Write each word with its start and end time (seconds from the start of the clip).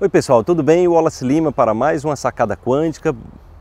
Oi 0.00 0.08
pessoal, 0.08 0.44
tudo 0.44 0.62
bem? 0.62 0.86
Wallace 0.86 1.24
Lima 1.24 1.50
para 1.50 1.74
mais 1.74 2.04
uma 2.04 2.14
sacada 2.14 2.56
quântica. 2.56 3.12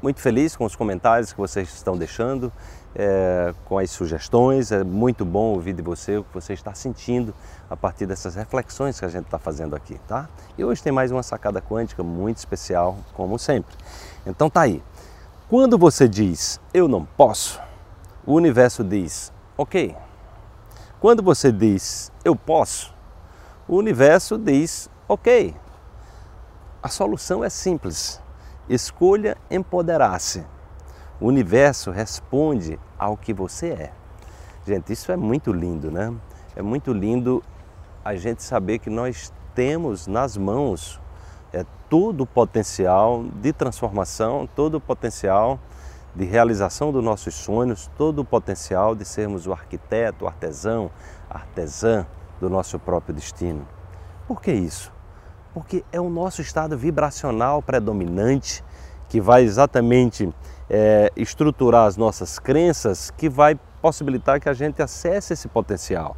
Muito 0.04 0.22
feliz 0.22 0.56
com 0.56 0.66
os 0.66 0.76
comentários 0.76 1.34
que 1.34 1.40
vocês 1.40 1.68
estão 1.74 1.98
deixando, 1.98 2.54
é, 2.94 3.56
com 3.66 3.80
as 3.80 3.90
sugestões. 3.90 4.72
É 4.72 4.84
muito 4.84 5.26
bom 5.26 5.56
ouvir 5.56 5.74
de 5.74 5.82
você 5.82 6.18
o 6.18 6.24
que 6.24 6.32
você 6.32 6.54
está 6.54 6.76
sentindo 6.76 7.34
a 7.68 7.76
partir 7.76 8.06
dessas 8.06 8.36
reflexões 8.36 9.00
que 9.00 9.06
a 9.06 9.08
gente 9.08 9.26
está 9.26 9.40
fazendo 9.40 9.76
aqui, 9.76 10.00
tá? 10.08 10.30
E 10.56 10.64
hoje 10.64 10.84
tem 10.84 10.92
mais 10.92 11.12
uma 11.12 11.24
sacada 11.24 11.60
quântica 11.60 12.04
muito 12.04 12.38
especial, 12.38 13.00
como 13.16 13.40
sempre. 13.40 13.76
Então 14.24 14.48
tá 14.48 14.62
aí. 14.62 14.84
Quando 15.50 15.76
você 15.76 16.08
diz 16.08 16.62
eu 16.72 16.88
não 16.88 17.04
posso, 17.04 17.60
o 18.28 18.36
universo 18.36 18.84
diz 18.84 19.34
ok. 19.58 19.96
Quando 21.00 21.24
você 21.24 21.52
diz 21.52 22.12
eu 22.24 22.36
posso, 22.36 22.94
o 23.68 23.76
universo 23.76 24.38
diz 24.38 24.88
ok. 25.10 25.56
A 26.82 26.90
solução 26.90 27.44
é 27.44 27.50
simples. 27.50 28.22
Escolha 28.70 29.36
empoderar-se. 29.50 30.46
O 31.20 31.26
universo 31.26 31.90
responde 31.90 32.80
ao 33.00 33.18
que 33.18 33.34
você 33.34 33.70
é. 33.70 33.94
Gente, 34.66 34.94
isso 34.94 35.12
é 35.12 35.18
muito 35.18 35.52
lindo, 35.52 35.90
né? 35.90 36.14
É 36.56 36.62
muito 36.62 36.94
lindo 36.94 37.44
a 38.06 38.16
gente 38.16 38.44
saber 38.44 38.78
que 38.78 38.92
nós 38.92 39.34
temos 39.56 40.06
nas 40.06 40.38
mãos 40.38 41.02
é, 41.52 41.66
todo 41.90 42.22
o 42.22 42.28
potencial 42.28 43.24
de 43.24 43.52
transformação, 43.52 44.48
todo 44.56 44.76
o 44.76 44.82
potencial 44.82 45.60
de 46.16 46.26
realização 46.26 46.92
dos 46.92 47.04
nossos 47.04 47.34
sonhos, 47.34 47.90
todo 47.98 48.20
o 48.20 48.26
potencial 48.26 48.94
de 48.94 49.04
sermos 49.04 49.48
o 49.48 49.52
arquiteto, 49.52 50.26
o 50.26 50.28
artesão, 50.28 50.92
artesã 51.28 52.06
do 52.40 52.50
nosso 52.50 52.78
próprio 52.78 53.16
destino. 53.16 53.68
Por 54.28 54.42
que 54.42 54.52
isso? 54.52 54.96
Porque 55.54 55.84
é 55.92 56.00
o 56.00 56.10
nosso 56.10 56.42
estado 56.42 56.78
vibracional 56.78 57.62
predominante 57.62 58.64
que 59.10 59.22
vai 59.22 59.44
exatamente 59.44 60.30
é, 60.70 61.12
estruturar 61.16 61.86
as 61.86 61.98
nossas 61.98 62.40
crenças, 62.40 63.12
que 63.12 63.30
vai 63.30 63.58
possibilitar 63.82 64.40
que 64.40 64.50
a 64.50 64.54
gente 64.54 64.82
acesse 64.82 65.34
esse 65.34 65.48
potencial. 65.48 66.16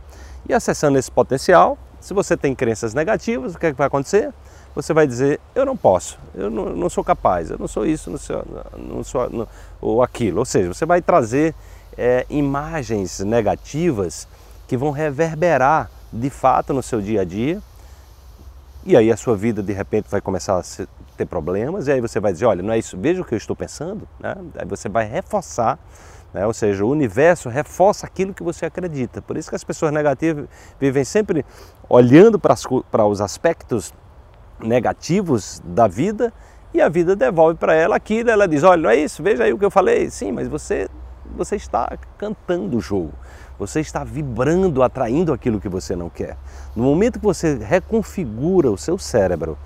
E 0.47 0.53
acessando 0.53 0.97
esse 0.97 1.11
potencial, 1.11 1.77
se 1.99 2.13
você 2.13 2.35
tem 2.35 2.55
crenças 2.55 2.93
negativas, 2.93 3.55
o 3.55 3.59
que, 3.59 3.67
é 3.67 3.71
que 3.71 3.77
vai 3.77 3.87
acontecer? 3.87 4.33
Você 4.75 4.93
vai 4.93 5.05
dizer, 5.05 5.39
eu 5.53 5.65
não 5.65 5.75
posso, 5.75 6.17
eu 6.33 6.49
não, 6.49 6.69
não 6.75 6.89
sou 6.89 7.03
capaz, 7.03 7.49
eu 7.49 7.57
não 7.57 7.67
sou 7.67 7.85
isso, 7.85 8.09
não 8.09 8.17
sou, 8.17 8.43
não 8.77 9.03
sou 9.03 9.29
não, 9.29 9.47
ou 9.81 10.01
aquilo. 10.01 10.39
Ou 10.39 10.45
seja, 10.45 10.73
você 10.73 10.85
vai 10.85 11.01
trazer 11.01 11.53
é, 11.97 12.25
imagens 12.29 13.19
negativas 13.19 14.27
que 14.67 14.77
vão 14.77 14.91
reverberar 14.91 15.89
de 16.13 16.29
fato 16.29 16.73
no 16.73 16.81
seu 16.81 17.01
dia 17.01 17.21
a 17.21 17.25
dia 17.25 17.61
e 18.89 18.97
aí 18.97 19.11
a 19.11 19.15
sua 19.15 19.37
vida 19.37 19.61
de 19.61 19.71
repente 19.71 20.09
vai 20.09 20.19
começar 20.19 20.57
a 20.57 20.63
ter 21.15 21.27
problemas, 21.27 21.87
e 21.87 21.91
aí 21.91 22.01
você 22.01 22.19
vai 22.19 22.33
dizer, 22.33 22.47
olha, 22.47 22.63
não 22.63 22.73
é 22.73 22.79
isso, 22.79 22.97
veja 22.97 23.21
o 23.21 23.25
que 23.25 23.35
eu 23.35 23.37
estou 23.37 23.55
pensando, 23.55 24.07
né? 24.19 24.35
aí 24.57 24.65
você 24.65 24.89
vai 24.89 25.05
reforçar, 25.05 25.77
né? 26.33 26.43
ou 26.43 26.53
seja, 26.55 26.83
o 26.83 26.89
universo 26.89 27.49
reforça 27.49 28.07
aquilo 28.07 28.33
que 28.33 28.41
você 28.41 28.65
acredita. 28.65 29.21
Por 29.21 29.37
isso 29.37 29.47
que 29.47 29.55
as 29.55 29.63
pessoas 29.63 29.91
negativas 29.91 30.47
vivem 30.79 31.03
sempre 31.03 31.45
olhando 31.87 32.39
para, 32.39 32.55
as, 32.55 32.65
para 32.89 33.05
os 33.05 33.21
aspectos 33.21 33.93
negativos 34.59 35.61
da 35.63 35.87
vida 35.87 36.33
e 36.73 36.81
a 36.81 36.89
vida 36.89 37.15
devolve 37.15 37.59
para 37.59 37.75
ela 37.75 37.95
aquilo, 37.95 38.31
ela 38.31 38.47
diz, 38.47 38.63
olha, 38.63 38.81
não 38.81 38.89
é 38.89 38.95
isso, 38.95 39.21
veja 39.21 39.43
aí 39.43 39.53
o 39.53 39.59
que 39.59 39.65
eu 39.65 39.71
falei, 39.71 40.09
sim, 40.09 40.31
mas 40.31 40.47
você, 40.47 40.89
você 41.35 41.55
está 41.55 41.95
cantando 42.17 42.75
o 42.75 42.81
jogo. 42.81 43.13
Você 43.59 43.81
está 43.81 44.05
vibrando, 44.05 44.81
atraindo 44.81 45.33
aquilo 45.33 45.59
que 45.59 45.67
você 45.67 45.95
não 45.95 46.09
quer. 46.09 46.37
No 46.73 46.83
momento 46.83 47.19
que 47.19 47.25
você 47.25 47.55
reconfigura 47.55 48.71
o 48.71 48.77
seu 48.77 48.97
cérebro, 48.97 49.57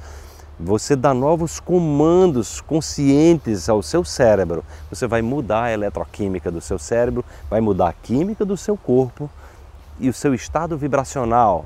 você 0.59 0.95
dá 0.95 1.13
novos 1.13 1.59
comandos 1.59 2.59
conscientes 2.59 3.69
ao 3.69 3.83
seu 3.83 4.03
cérebro. 4.03 4.63
Você 4.89 5.05
vai 5.05 5.21
mudar 5.21 5.63
a 5.63 5.71
eletroquímica 5.71 6.49
do 6.49 6.59
seu 6.59 6.79
cérebro, 6.79 7.23
vai 7.49 7.61
mudar 7.61 7.89
a 7.89 7.93
química 7.93 8.43
do 8.43 8.57
seu 8.57 8.75
corpo 8.75 9.29
e 9.99 10.09
o 10.09 10.13
seu 10.13 10.33
estado 10.33 10.77
vibracional, 10.77 11.65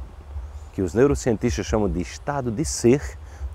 que 0.74 0.82
os 0.82 0.94
neurocientistas 0.94 1.66
chamam 1.66 1.90
de 1.90 2.02
estado 2.02 2.52
de 2.52 2.66
ser, 2.66 3.02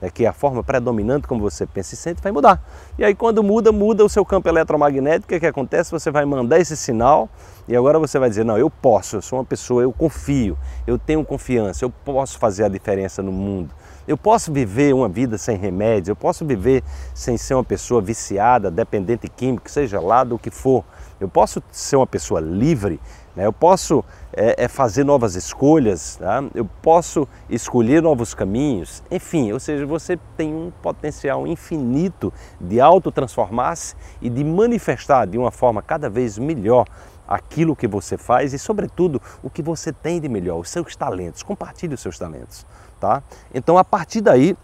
é 0.02 0.10
que 0.10 0.26
a 0.26 0.32
forma 0.32 0.64
predominante 0.64 1.28
como 1.28 1.40
você 1.40 1.64
pensa 1.64 1.94
e 1.94 1.96
sente, 1.96 2.20
vai 2.20 2.32
mudar. 2.32 2.60
E 2.98 3.04
aí 3.04 3.14
quando 3.14 3.40
muda, 3.42 3.70
muda 3.70 4.04
o 4.04 4.08
seu 4.08 4.24
campo 4.24 4.48
eletromagnético, 4.48 5.26
o 5.26 5.28
que, 5.28 5.36
é 5.36 5.40
que 5.40 5.46
acontece? 5.46 5.92
Você 5.92 6.10
vai 6.10 6.24
mandar 6.24 6.58
esse 6.58 6.76
sinal 6.76 7.30
e 7.68 7.76
agora 7.76 8.00
você 8.00 8.18
vai 8.18 8.28
dizer, 8.28 8.44
não, 8.44 8.58
eu 8.58 8.68
posso, 8.68 9.16
eu 9.16 9.22
sou 9.22 9.38
uma 9.38 9.44
pessoa, 9.44 9.80
eu 9.82 9.92
confio, 9.92 10.58
eu 10.84 10.98
tenho 10.98 11.24
confiança, 11.24 11.84
eu 11.84 11.90
posso 11.90 12.36
fazer 12.36 12.64
a 12.64 12.68
diferença 12.68 13.22
no 13.22 13.30
mundo. 13.30 13.72
Eu 14.06 14.16
posso 14.16 14.52
viver 14.52 14.92
uma 14.92 15.08
vida 15.08 15.38
sem 15.38 15.56
remédio, 15.56 16.10
eu 16.10 16.16
posso 16.16 16.44
viver 16.44 16.82
sem 17.14 17.38
ser 17.38 17.54
uma 17.54 17.62
pessoa 17.62 18.02
viciada, 18.02 18.68
dependente 18.68 19.28
químico, 19.28 19.70
seja 19.70 20.00
lá 20.00 20.24
do 20.24 20.36
que 20.36 20.50
for. 20.50 20.84
Eu 21.20 21.28
posso 21.28 21.62
ser 21.70 21.94
uma 21.94 22.06
pessoa 22.06 22.40
livre 22.40 23.00
né? 23.34 23.46
Eu 23.46 23.52
posso 23.52 24.04
é, 24.32 24.64
é 24.64 24.68
fazer 24.68 25.04
novas 25.04 25.34
escolhas, 25.34 26.16
tá? 26.16 26.42
eu 26.54 26.64
posso 26.64 27.26
escolher 27.48 28.02
novos 28.02 28.34
caminhos, 28.34 29.02
enfim, 29.10 29.52
ou 29.52 29.60
seja, 29.60 29.86
você 29.86 30.18
tem 30.36 30.54
um 30.54 30.70
potencial 30.82 31.46
infinito 31.46 32.32
de 32.60 32.80
autotransformar-se 32.80 33.94
e 34.20 34.28
de 34.28 34.44
manifestar 34.44 35.26
de 35.26 35.38
uma 35.38 35.50
forma 35.50 35.82
cada 35.82 36.08
vez 36.08 36.38
melhor 36.38 36.86
aquilo 37.26 37.74
que 37.74 37.86
você 37.86 38.18
faz 38.18 38.52
e, 38.52 38.58
sobretudo, 38.58 39.20
o 39.42 39.48
que 39.48 39.62
você 39.62 39.92
tem 39.92 40.20
de 40.20 40.28
melhor, 40.28 40.58
os 40.58 40.68
seus 40.68 40.94
talentos. 40.94 41.42
Compartilhe 41.42 41.94
os 41.94 42.00
seus 42.00 42.18
talentos, 42.18 42.66
tá? 43.00 43.22
Então, 43.54 43.78
a 43.78 43.84
partir 43.84 44.20
daí, 44.20 44.56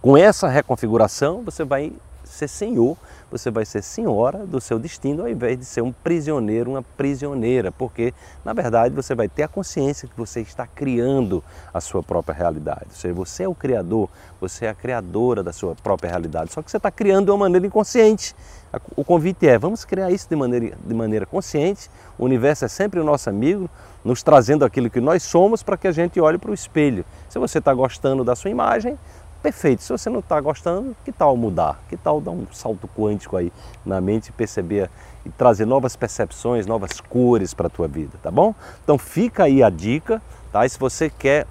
com 0.00 0.16
essa 0.16 0.48
reconfiguração, 0.48 1.42
você 1.42 1.64
vai 1.64 1.92
ser 2.32 2.48
senhor, 2.48 2.96
você 3.30 3.50
vai 3.50 3.64
ser 3.64 3.82
senhora 3.82 4.46
do 4.46 4.60
seu 4.60 4.78
destino 4.78 5.22
ao 5.22 5.28
invés 5.28 5.58
de 5.58 5.64
ser 5.64 5.82
um 5.82 5.92
prisioneiro, 5.92 6.70
uma 6.70 6.82
prisioneira, 6.82 7.70
porque 7.70 8.12
na 8.44 8.52
verdade 8.52 8.94
você 8.94 9.14
vai 9.14 9.28
ter 9.28 9.42
a 9.42 9.48
consciência 9.48 10.08
que 10.08 10.16
você 10.16 10.40
está 10.40 10.66
criando 10.66 11.42
a 11.72 11.80
sua 11.80 12.02
própria 12.02 12.34
realidade. 12.34 12.86
Ou 12.90 12.96
seja, 12.96 13.14
você 13.14 13.42
é 13.44 13.48
o 13.48 13.54
criador, 13.54 14.08
você 14.40 14.66
é 14.66 14.70
a 14.70 14.74
criadora 14.74 15.42
da 15.42 15.52
sua 15.52 15.74
própria 15.74 16.10
realidade, 16.10 16.52
só 16.52 16.62
que 16.62 16.70
você 16.70 16.76
está 16.76 16.90
criando 16.90 17.26
de 17.26 17.30
uma 17.30 17.38
maneira 17.38 17.66
inconsciente. 17.66 18.34
O 18.94 19.04
convite 19.04 19.48
é, 19.48 19.58
vamos 19.58 19.84
criar 19.84 20.10
isso 20.10 20.28
de 20.28 20.36
maneira, 20.36 20.76
de 20.84 20.94
maneira 20.94 21.26
consciente, 21.26 21.90
o 22.16 22.24
universo 22.24 22.64
é 22.64 22.68
sempre 22.68 23.00
o 23.00 23.04
nosso 23.04 23.28
amigo, 23.28 23.68
nos 24.04 24.22
trazendo 24.22 24.64
aquilo 24.64 24.88
que 24.88 25.00
nós 25.00 25.22
somos 25.22 25.62
para 25.62 25.76
que 25.76 25.88
a 25.88 25.92
gente 25.92 26.20
olhe 26.20 26.38
para 26.38 26.50
o 26.50 26.54
espelho. 26.54 27.04
Se 27.28 27.38
você 27.38 27.58
está 27.58 27.74
gostando 27.74 28.24
da 28.24 28.34
sua 28.34 28.50
imagem, 28.50 28.98
perfeito. 29.42 29.82
Se 29.82 29.90
você 29.90 30.08
não 30.08 30.20
está 30.20 30.40
gostando, 30.40 30.96
que 31.04 31.12
tal 31.12 31.36
mudar? 31.36 31.80
Que 31.88 31.96
tal 31.96 32.20
dar 32.20 32.30
um 32.30 32.46
salto 32.52 32.88
quântico 32.88 33.36
aí 33.36 33.52
na 33.84 34.00
mente 34.00 34.28
e 34.28 34.32
perceber 34.32 34.90
e 35.24 35.30
trazer 35.30 35.66
novas 35.66 35.96
percepções, 35.96 36.66
novas 36.66 37.00
cores 37.00 37.52
para 37.52 37.66
a 37.66 37.70
tua 37.70 37.86
vida, 37.86 38.18
tá 38.22 38.30
bom? 38.30 38.54
Então 38.82 38.96
fica 38.96 39.44
aí 39.44 39.62
a 39.62 39.68
dica, 39.68 40.22
tá? 40.50 40.64
E 40.64 40.68
se 40.68 40.78
você 40.78 41.10
quer 41.10 41.46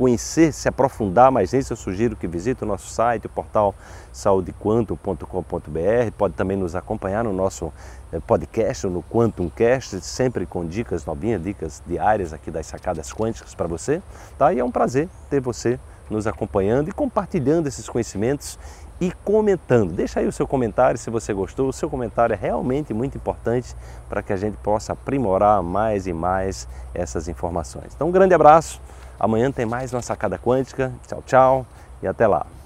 conhecer, 0.00 0.50
se 0.52 0.66
aprofundar 0.66 1.30
mais 1.30 1.52
nisso, 1.52 1.74
eu 1.74 1.76
sugiro 1.76 2.16
que 2.16 2.26
visite 2.26 2.64
o 2.64 2.66
nosso 2.66 2.88
site, 2.88 3.26
o 3.26 3.28
portal 3.28 3.74
saudequantum.com.br. 4.12 6.10
Pode 6.16 6.32
também 6.32 6.56
nos 6.56 6.74
acompanhar 6.74 7.22
no 7.22 7.34
nosso 7.34 7.70
eh, 8.10 8.18
podcast, 8.26 8.86
no 8.86 9.02
Quantumcast, 9.02 10.00
sempre 10.00 10.46
com 10.46 10.66
dicas 10.66 11.04
novinhas, 11.04 11.42
dicas 11.42 11.82
diárias 11.86 12.32
aqui 12.32 12.50
das 12.50 12.64
sacadas 12.64 13.12
quânticas 13.12 13.54
para 13.54 13.68
você. 13.68 14.00
Tá? 14.38 14.54
E 14.54 14.58
é 14.58 14.64
um 14.64 14.70
prazer 14.70 15.06
ter 15.28 15.38
você 15.38 15.78
nos 16.10 16.26
acompanhando 16.26 16.88
e 16.88 16.92
compartilhando 16.92 17.66
esses 17.66 17.88
conhecimentos 17.88 18.58
e 19.00 19.10
comentando. 19.24 19.92
Deixa 19.92 20.20
aí 20.20 20.26
o 20.26 20.32
seu 20.32 20.46
comentário 20.46 20.98
se 20.98 21.08
você 21.08 21.32
gostou. 21.32 21.68
O 21.68 21.72
seu 21.72 21.88
comentário 21.88 22.34
é 22.34 22.36
realmente 22.36 22.92
muito 22.92 23.16
importante 23.16 23.74
para 24.08 24.22
que 24.22 24.32
a 24.32 24.36
gente 24.36 24.56
possa 24.58 24.92
aprimorar 24.92 25.62
mais 25.62 26.06
e 26.06 26.12
mais 26.12 26.68
essas 26.92 27.28
informações. 27.28 27.92
Então, 27.94 28.08
um 28.08 28.12
grande 28.12 28.34
abraço. 28.34 28.80
Amanhã 29.18 29.50
tem 29.50 29.64
mais 29.64 29.92
uma 29.92 30.02
sacada 30.02 30.38
quântica. 30.38 30.92
Tchau, 31.06 31.22
tchau 31.26 31.66
e 32.02 32.06
até 32.06 32.26
lá. 32.26 32.59